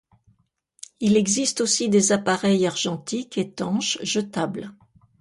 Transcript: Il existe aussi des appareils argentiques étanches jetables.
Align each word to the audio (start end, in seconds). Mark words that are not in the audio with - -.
Il 0.99 1.15
existe 1.15 1.61
aussi 1.61 1.87
des 1.87 2.11
appareils 2.11 2.65
argentiques 2.65 3.37
étanches 3.37 3.99
jetables. 4.01 4.71